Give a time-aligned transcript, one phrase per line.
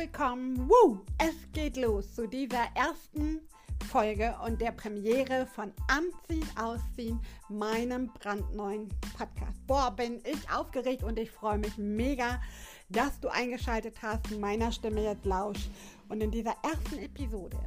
[0.00, 0.66] willkommen.
[0.66, 1.00] Woo!
[1.18, 3.42] Es geht los zu dieser ersten
[3.90, 7.20] Folge und der Premiere von Anziehen, Ausziehen,
[7.50, 9.66] meinem brandneuen Podcast.
[9.66, 12.40] Boah, bin ich aufgeregt und ich freue mich mega,
[12.88, 15.68] dass du eingeschaltet hast, meiner Stimme jetzt lausch.
[16.08, 17.58] Und in dieser ersten Episode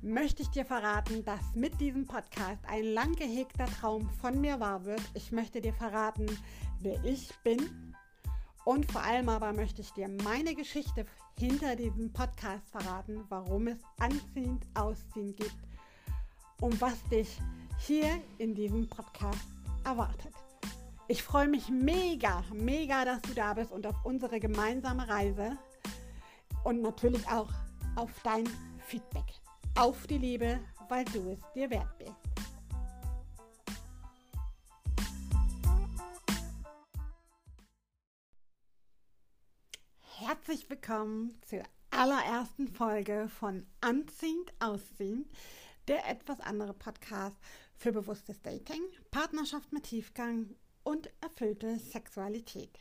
[0.00, 4.86] möchte ich dir verraten, dass mit diesem Podcast ein lang gehegter Traum von mir wahr
[4.86, 5.02] wird.
[5.12, 6.24] Ich möchte dir verraten,
[6.80, 7.89] wer ich bin
[8.70, 11.04] und vor allem aber möchte ich dir meine Geschichte
[11.36, 15.56] hinter diesem Podcast verraten, warum es Anziehend Ausziehen gibt
[16.60, 17.40] und was dich
[17.78, 18.06] hier
[18.38, 19.48] in diesem Podcast
[19.82, 20.32] erwartet.
[21.08, 25.58] Ich freue mich mega, mega, dass du da bist und auf unsere gemeinsame Reise
[26.62, 27.50] und natürlich auch
[27.96, 28.48] auf dein
[28.86, 29.34] Feedback.
[29.76, 32.19] Auf die Liebe, weil du es dir wert bist.
[40.50, 45.24] Herzlich willkommen zur allerersten Folge von Anziehend Ausziehen,
[45.86, 47.36] der etwas andere Podcast
[47.76, 52.80] für bewusstes Dating, Partnerschaft mit Tiefgang und erfüllte Sexualität.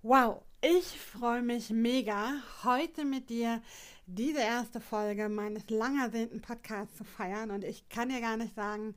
[0.00, 2.32] Wow, ich freue mich mega,
[2.64, 3.60] heute mit dir
[4.06, 8.54] diese erste Folge meines lang ersehnten Podcasts zu feiern und ich kann dir gar nicht
[8.54, 8.94] sagen,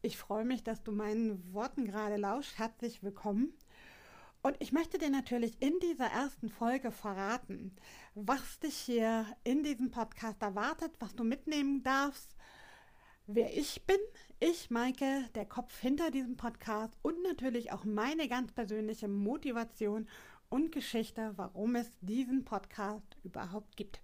[0.00, 2.58] Ich freue mich, dass du meinen Worten gerade lauschst.
[2.58, 3.52] Herzlich willkommen.
[4.42, 7.74] Und ich möchte dir natürlich in dieser ersten Folge verraten,
[8.14, 12.33] was dich hier in diesem Podcast erwartet, was du mitnehmen darfst
[13.26, 13.98] wer ich bin.
[14.40, 20.08] Ich, Maike, der Kopf hinter diesem Podcast und natürlich auch meine ganz persönliche Motivation
[20.48, 24.02] und Geschichte, warum es diesen Podcast überhaupt gibt.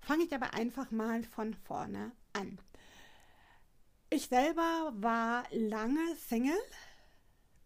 [0.00, 2.58] Fange ich aber einfach mal von vorne an.
[4.08, 6.58] Ich selber war lange Single,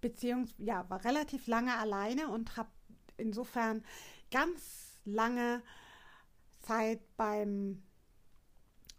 [0.00, 2.70] beziehungsweise ja, war relativ lange alleine und habe
[3.16, 3.84] insofern
[4.30, 5.62] ganz lange
[6.60, 7.82] Zeit beim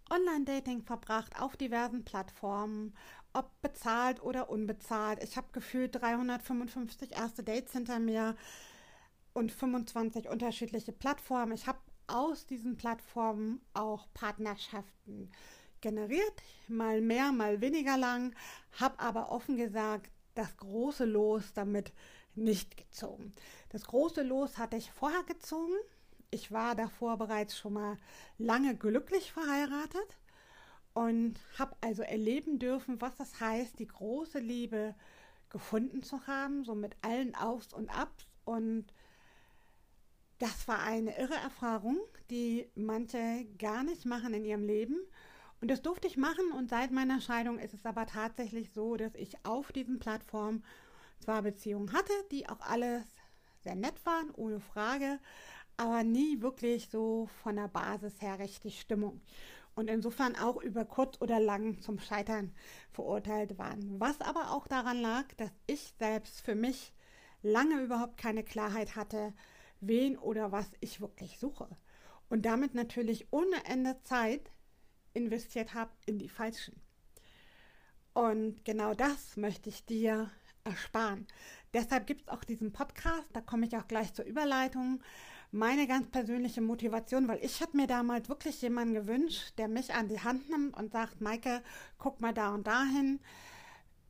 [0.09, 2.93] Online-Dating verbracht auf diversen Plattformen,
[3.33, 5.23] ob bezahlt oder unbezahlt.
[5.23, 8.35] Ich habe gefühlt 355 erste Dates hinter mir
[9.33, 11.51] und 25 unterschiedliche Plattformen.
[11.51, 15.31] Ich habe aus diesen Plattformen auch Partnerschaften
[15.81, 18.35] generiert, mal mehr, mal weniger lang,
[18.79, 21.93] habe aber offen gesagt das große Los damit
[22.35, 23.33] nicht gezogen.
[23.69, 25.75] Das große Los hatte ich vorher gezogen
[26.35, 27.97] ich war davor bereits schon mal
[28.37, 30.17] lange glücklich verheiratet
[30.93, 34.95] und habe also erleben dürfen, was das heißt, die große Liebe
[35.49, 38.27] gefunden zu haben, so mit allen Aufs und Abs.
[38.43, 38.85] Und
[40.39, 41.97] das war eine irre Erfahrung,
[42.29, 44.97] die manche gar nicht machen in ihrem Leben.
[45.61, 49.15] Und das durfte ich machen und seit meiner Scheidung ist es aber tatsächlich so, dass
[49.15, 50.65] ich auf diesen Plattformen
[51.21, 53.05] zwar Beziehungen hatte, die auch alles
[53.63, 55.19] sehr nett waren, ohne Frage,
[55.77, 59.21] aber nie wirklich so von der Basis her richtig Stimmung.
[59.75, 62.53] Und insofern auch über kurz oder lang zum Scheitern
[62.91, 63.99] verurteilt waren.
[63.99, 66.93] Was aber auch daran lag, dass ich selbst für mich
[67.41, 69.33] lange überhaupt keine Klarheit hatte,
[69.81, 71.67] wen oder was ich wirklich suche.
[72.29, 74.51] Und damit natürlich ohne Ende Zeit
[75.13, 76.81] investiert habe in die Falschen.
[78.13, 80.31] Und genau das möchte ich dir
[80.63, 81.27] ersparen.
[81.73, 85.03] Deshalb gibt es auch diesen Podcast, da komme ich auch gleich zur Überleitung
[85.55, 90.09] meine ganz persönliche Motivation, weil ich habe mir damals wirklich jemanden gewünscht, der mich an
[90.09, 91.63] die Hand nimmt und sagt, Maike,
[91.97, 93.21] guck mal da und dahin.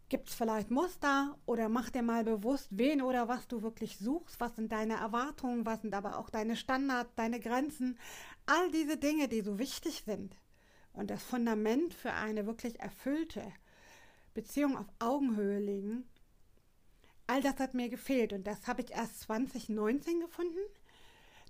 [0.09, 4.39] Gibt es vielleicht Muster oder mach dir mal bewusst, wen oder was du wirklich suchst,
[4.39, 7.98] was sind deine Erwartungen, was sind aber auch deine Standards, deine Grenzen,
[8.48, 10.36] all diese Dinge, die so wichtig sind.
[10.94, 13.44] Und das Fundament für eine wirklich erfüllte
[14.33, 16.06] Beziehung auf Augenhöhe liegen,
[17.27, 20.59] all das hat mir gefehlt und das habe ich erst 2019 gefunden.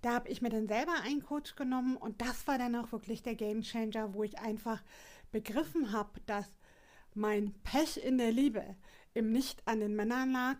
[0.05, 3.23] Da habe ich mir dann selber einen Coach genommen und das war dann auch wirklich
[3.23, 4.83] der Game Changer, wo ich einfach
[5.31, 6.45] begriffen habe, dass
[7.15, 8.75] mein Pech in der Liebe
[9.15, 10.57] eben nicht an den Männern lag,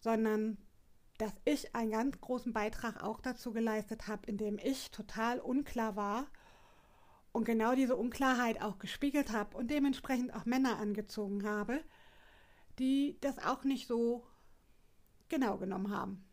[0.00, 0.58] sondern
[1.18, 6.26] dass ich einen ganz großen Beitrag auch dazu geleistet habe, indem ich total unklar war
[7.30, 11.80] und genau diese Unklarheit auch gespiegelt habe und dementsprechend auch Männer angezogen habe,
[12.80, 14.26] die das auch nicht so
[15.28, 16.24] genau genommen haben.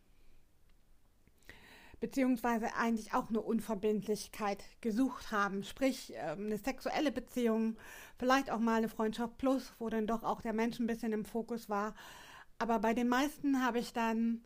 [2.00, 7.76] Beziehungsweise eigentlich auch eine Unverbindlichkeit gesucht haben, sprich ähm, eine sexuelle Beziehung,
[8.18, 11.24] vielleicht auch mal eine Freundschaft plus, wo dann doch auch der Mensch ein bisschen im
[11.24, 11.94] Fokus war.
[12.58, 14.44] Aber bei den meisten habe ich dann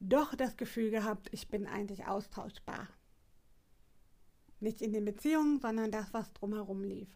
[0.00, 2.88] doch das Gefühl gehabt, ich bin eigentlich austauschbar.
[4.60, 7.08] Nicht in den Beziehungen, sondern das, was drumherum lief.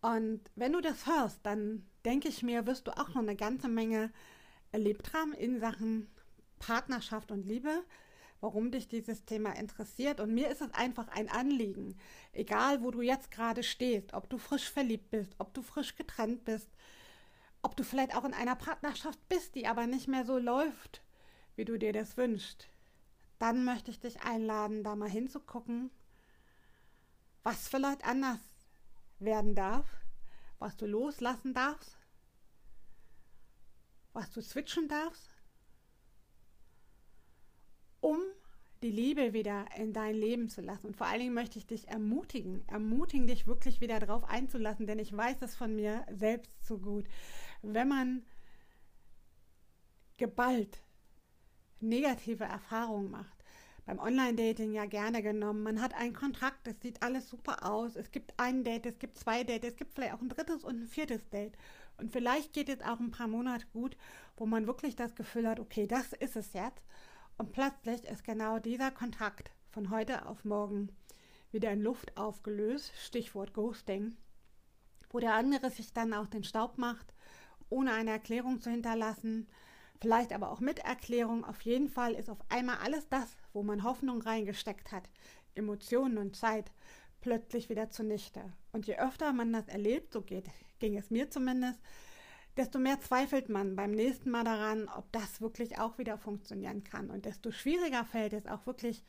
[0.00, 3.68] Und wenn du das hörst, dann denke ich mir, wirst du auch noch eine ganze
[3.68, 4.12] Menge
[4.72, 6.08] erlebt haben in Sachen
[6.58, 7.84] Partnerschaft und Liebe,
[8.40, 10.20] warum dich dieses Thema interessiert.
[10.20, 11.96] Und mir ist es einfach ein Anliegen,
[12.32, 16.44] egal wo du jetzt gerade stehst, ob du frisch verliebt bist, ob du frisch getrennt
[16.44, 16.68] bist,
[17.62, 21.02] ob du vielleicht auch in einer Partnerschaft bist, die aber nicht mehr so läuft,
[21.56, 22.68] wie du dir das wünschst.
[23.38, 25.90] Dann möchte ich dich einladen, da mal hinzugucken,
[27.42, 28.40] was vielleicht anders
[29.18, 29.86] werden darf,
[30.58, 31.98] was du loslassen darfst,
[34.12, 35.29] was du switchen darfst
[38.00, 38.18] um
[38.82, 40.86] die Liebe wieder in dein Leben zu lassen.
[40.86, 44.98] Und vor allen Dingen möchte ich dich ermutigen, ermutigen, dich wirklich wieder darauf einzulassen, denn
[44.98, 47.06] ich weiß es von mir selbst so gut.
[47.62, 48.22] Wenn man
[50.16, 50.82] geballt
[51.80, 53.40] negative Erfahrungen macht,
[53.86, 55.62] beim Online-Dating ja gerne genommen.
[55.62, 57.96] Man hat einen Kontrakt, es sieht alles super aus.
[57.96, 60.82] Es gibt ein Date, es gibt zwei Dates, es gibt vielleicht auch ein drittes und
[60.82, 61.56] ein viertes Date.
[61.96, 63.96] Und vielleicht geht es auch ein paar Monate gut,
[64.36, 66.82] wo man wirklich das Gefühl hat, okay, das ist es jetzt.
[67.40, 70.90] Und plötzlich ist genau dieser Kontakt von heute auf morgen
[71.52, 74.14] wieder in Luft aufgelöst, Stichwort Ghosting,
[75.08, 77.14] wo der andere sich dann auch den Staub macht,
[77.70, 79.48] ohne eine Erklärung zu hinterlassen,
[80.02, 81.46] vielleicht aber auch mit Erklärung.
[81.46, 85.08] Auf jeden Fall ist auf einmal alles das, wo man Hoffnung reingesteckt hat,
[85.54, 86.70] Emotionen und Zeit,
[87.22, 88.52] plötzlich wieder zunichte.
[88.72, 91.80] Und je öfter man das erlebt, so geht, ging es mir zumindest,
[92.56, 97.10] desto mehr zweifelt man beim nächsten Mal daran, ob das wirklich auch wieder funktionieren kann.
[97.10, 99.04] Und desto schwieriger fällt es auch wirklich,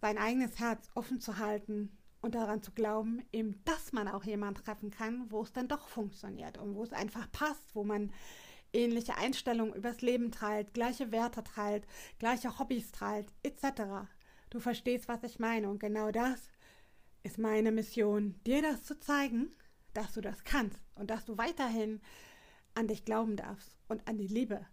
[0.00, 4.62] sein eigenes Herz offen zu halten und daran zu glauben, eben, dass man auch jemanden
[4.62, 8.12] treffen kann, wo es dann doch funktioniert und wo es einfach passt, wo man
[8.72, 11.86] ähnliche Einstellungen übers Leben teilt, gleiche Werte teilt,
[12.18, 14.08] gleiche Hobbys teilt, etc.
[14.50, 15.68] Du verstehst, was ich meine.
[15.68, 16.50] Und genau das
[17.22, 19.50] ist meine Mission, dir das zu zeigen,
[19.94, 22.00] dass du das kannst und dass du weiterhin
[22.76, 24.64] an dich glauben darfst und an die Liebe,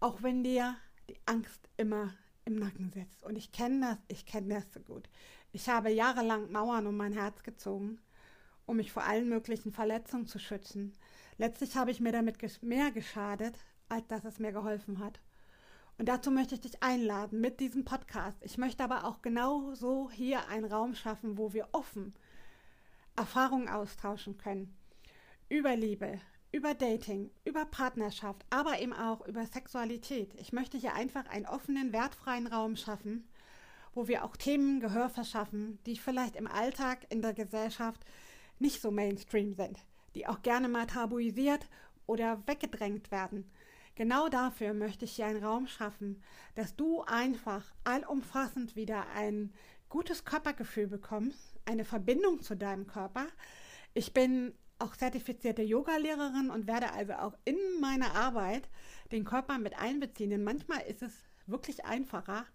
[0.00, 0.76] auch wenn dir
[1.08, 2.14] die Angst immer
[2.44, 3.22] im Nacken sitzt.
[3.22, 5.08] Und ich kenne das, ich kenne das so gut.
[5.52, 7.98] Ich habe jahrelang Mauern um mein Herz gezogen,
[8.66, 10.92] um mich vor allen möglichen Verletzungen zu schützen.
[11.38, 13.56] Letztlich habe ich mir damit mehr geschadet,
[13.88, 15.20] als dass es mir geholfen hat.
[15.98, 18.38] Und dazu möchte ich dich einladen mit diesem Podcast.
[18.42, 22.14] Ich möchte aber auch genau so hier einen Raum schaffen, wo wir offen
[23.16, 24.74] Erfahrungen austauschen können.
[25.50, 26.18] Über Liebe,
[26.52, 30.34] über Dating, über Partnerschaft, aber eben auch über Sexualität.
[30.34, 33.28] Ich möchte hier einfach einen offenen, wertfreien Raum schaffen,
[33.94, 38.04] wo wir auch Themen Gehör verschaffen, die vielleicht im Alltag in der Gesellschaft
[38.58, 39.78] nicht so Mainstream sind,
[40.14, 41.66] die auch gerne mal tabuisiert
[42.06, 43.50] oder weggedrängt werden.
[43.94, 46.22] Genau dafür möchte ich hier einen Raum schaffen,
[46.54, 49.52] dass du einfach allumfassend wieder ein
[49.88, 53.26] gutes Körpergefühl bekommst, eine Verbindung zu deinem Körper.
[53.92, 58.68] Ich bin auch zertifizierte Yoga-Lehrerin und werde also auch in meiner Arbeit
[59.12, 60.30] den Körper mit einbeziehen.
[60.30, 61.12] Denn manchmal ist es
[61.46, 62.46] wirklich einfacher,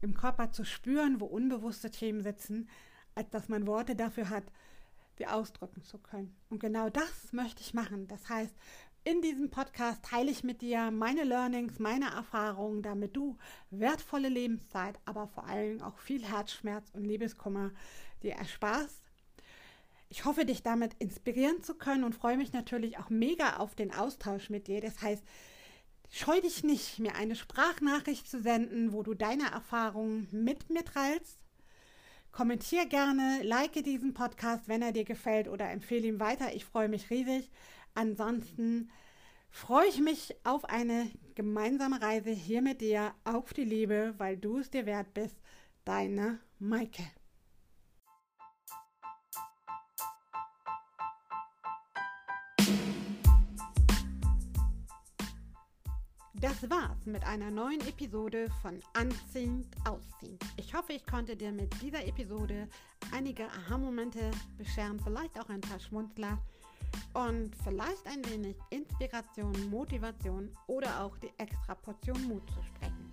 [0.00, 2.68] im Körper zu spüren, wo unbewusste Themen sitzen,
[3.14, 4.44] als dass man Worte dafür hat,
[5.16, 6.36] sie ausdrücken zu können.
[6.50, 8.08] Und genau das möchte ich machen.
[8.08, 8.54] Das heißt,
[9.04, 13.36] in diesem Podcast teile ich mit dir meine Learnings, meine Erfahrungen, damit du
[13.70, 17.70] wertvolle Lebenszeit, aber vor allem auch viel Herzschmerz und Liebeskummer
[18.22, 19.03] dir ersparst
[20.14, 23.92] ich hoffe, dich damit inspirieren zu können und freue mich natürlich auch mega auf den
[23.92, 24.80] Austausch mit dir.
[24.80, 25.24] Das heißt,
[26.08, 31.40] scheu dich nicht, mir eine Sprachnachricht zu senden, wo du deine Erfahrungen mit mir teilst.
[32.30, 36.54] Kommentier gerne, like diesen Podcast, wenn er dir gefällt oder empfehle ihn weiter.
[36.54, 37.50] Ich freue mich riesig.
[37.94, 38.92] Ansonsten
[39.50, 44.58] freue ich mich auf eine gemeinsame Reise hier mit dir auf die Liebe, weil du
[44.58, 45.36] es dir wert bist.
[45.84, 47.02] Deine Maike.
[56.44, 60.44] Das war's mit einer neuen Episode von Anziehend Ausziehend.
[60.58, 62.68] Ich hoffe, ich konnte dir mit dieser Episode
[63.12, 66.38] einige Aha-Momente bescheren, vielleicht auch ein paar Schmunzler
[67.14, 73.10] und vielleicht ein wenig Inspiration, Motivation oder auch die extra Portion Mut zu sprechen.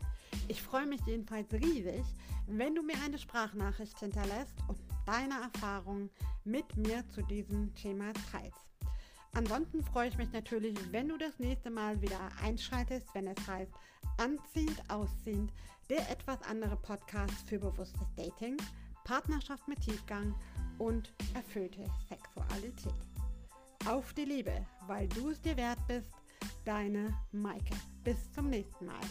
[0.49, 2.03] Ich freue mich jedenfalls riesig,
[2.47, 6.09] wenn du mir eine Sprachnachricht hinterlässt und deine Erfahrungen
[6.43, 8.70] mit mir zu diesem Thema teilst.
[9.33, 13.71] Ansonsten freue ich mich natürlich, wenn du das nächste Mal wieder einschaltest, wenn es heißt
[14.17, 15.51] Anziehend, Ausziehend,
[15.89, 18.57] der etwas andere Podcast für bewusstes Dating,
[19.03, 20.35] Partnerschaft mit Tiefgang
[20.77, 22.93] und erfüllte Sexualität.
[23.87, 26.13] Auf die Liebe, weil du es dir wert bist,
[26.65, 27.75] deine Maike.
[28.03, 29.01] Bis zum nächsten Mal.